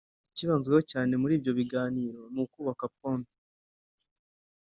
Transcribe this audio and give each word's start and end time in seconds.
Ikibanzweho 0.31 0.81
cyane 0.91 1.13
muri 1.21 1.33
ibyo 1.37 1.51
biganiro 1.59 2.21
ni 2.33 2.39
ukubaka 2.43 2.85
pont 2.97 3.27